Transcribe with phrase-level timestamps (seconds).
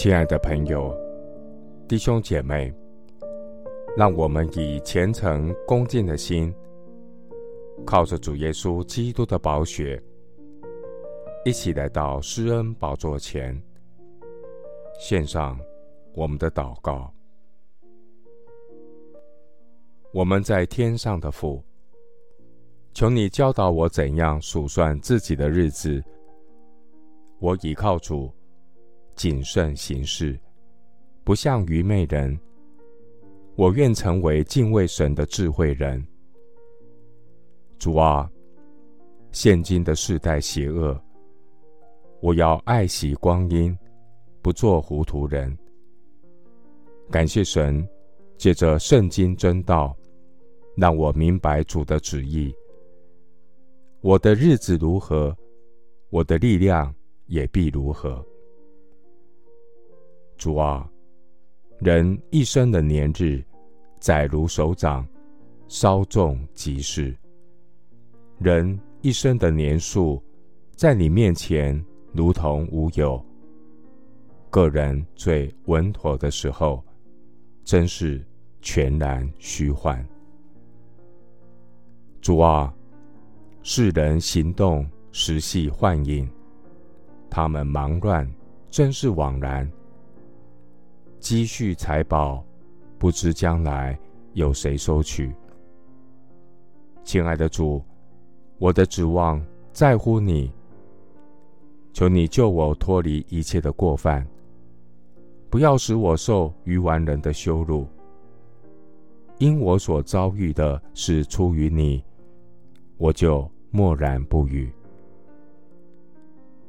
[0.00, 0.96] 亲爱的朋友、
[1.88, 2.72] 弟兄姐妹，
[3.96, 6.54] 让我们以虔诚恭敬的心，
[7.84, 10.00] 靠着主耶稣基督的宝血，
[11.44, 13.60] 一起来到施恩宝座前，
[15.00, 15.58] 献上
[16.14, 17.12] 我们的祷告。
[20.12, 21.60] 我们在天上的父，
[22.94, 26.00] 求你教导我怎样数算自己的日子。
[27.40, 28.32] 我倚靠主。
[29.18, 30.38] 谨慎行事，
[31.24, 32.38] 不像愚昧人。
[33.56, 36.06] 我愿成为敬畏神的智慧人。
[37.80, 38.30] 主啊，
[39.32, 40.96] 现今的世代邪恶，
[42.20, 43.76] 我要爱惜光阴，
[44.40, 45.58] 不做糊涂人。
[47.10, 47.84] 感谢神，
[48.36, 49.96] 借着圣经真道，
[50.76, 52.54] 让我明白主的旨意。
[54.00, 55.36] 我的日子如何，
[56.08, 56.94] 我的力量
[57.26, 58.24] 也必如何。
[60.38, 60.88] 主啊，
[61.80, 63.44] 人一生的年日，
[63.98, 65.04] 载如手掌，
[65.66, 67.12] 稍纵即逝。
[68.38, 70.22] 人一生的年数，
[70.76, 73.20] 在你面前如同无有。
[74.48, 76.84] 个人最稳妥的时候，
[77.64, 78.24] 真是
[78.62, 80.06] 全然虚幻。
[82.20, 82.72] 主啊，
[83.64, 86.30] 世人行动实系幻影，
[87.28, 88.32] 他们忙乱，
[88.70, 89.68] 真是枉然。
[91.20, 92.44] 积蓄财宝，
[92.96, 93.98] 不知将来
[94.34, 95.34] 有谁收取。
[97.02, 97.82] 亲爱的主，
[98.58, 100.52] 我的指望在乎你，
[101.92, 104.26] 求你救我脱离一切的过犯，
[105.50, 107.86] 不要使我受愚顽人的羞辱。
[109.38, 112.02] 因我所遭遇的是出于你，
[112.96, 114.72] 我就默然不语。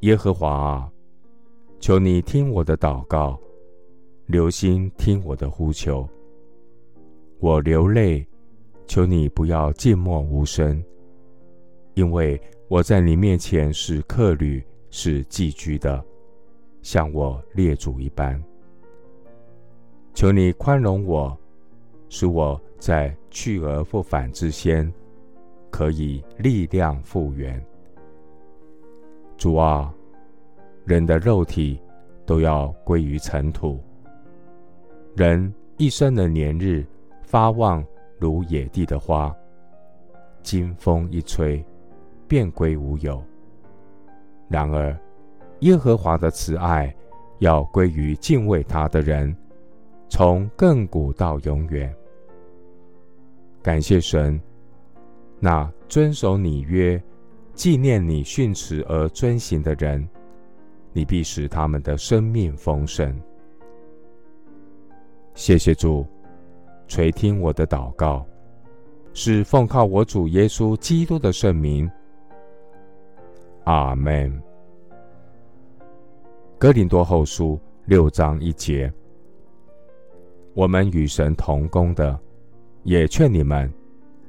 [0.00, 0.90] 耶和华啊，
[1.78, 3.38] 求你听我的祷告。
[4.30, 6.08] 留心听我的呼求，
[7.40, 8.24] 我流泪，
[8.86, 10.80] 求你不要静默无声，
[11.94, 16.00] 因为我在你面前是客旅，是寄居的，
[16.80, 18.40] 像我列祖一般。
[20.14, 21.36] 求你宽容我，
[22.08, 24.92] 使我在去而复返之先，
[25.72, 27.60] 可以力量复原。
[29.36, 29.92] 主啊，
[30.84, 31.80] 人的肉体
[32.24, 33.80] 都要归于尘土。
[35.16, 36.86] 人一生的年日，
[37.22, 37.84] 发旺
[38.18, 39.34] 如野地的花，
[40.42, 41.64] 经风一吹，
[42.28, 43.22] 便归无有。
[44.48, 44.96] 然而，
[45.60, 46.94] 耶和华的慈爱
[47.40, 49.34] 要归于敬畏他的人，
[50.08, 51.92] 从亘古到永远。
[53.62, 54.40] 感谢神，
[55.38, 57.02] 那遵守你约、
[57.52, 60.08] 纪念你训词而遵行的人，
[60.92, 63.14] 你必使他们的生命丰盛。
[65.34, 66.06] 谢谢主，
[66.86, 68.26] 垂听我的祷告，
[69.14, 71.90] 是奉靠我主耶稣基督的圣名。
[73.64, 74.42] 阿门。
[76.58, 78.92] 哥林多后书六章一节，
[80.52, 82.18] 我们与神同工的，
[82.82, 83.72] 也劝你们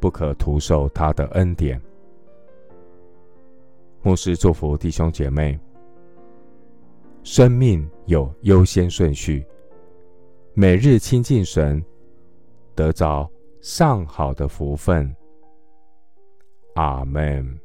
[0.00, 1.80] 不可徒受他的恩典。
[4.02, 5.58] 牧师祝福弟兄姐妹，
[7.22, 9.46] 生命有优先顺序。
[10.58, 11.84] 每日亲近神，
[12.74, 13.30] 得着
[13.60, 15.14] 上好的福分。
[16.76, 17.60] 阿门。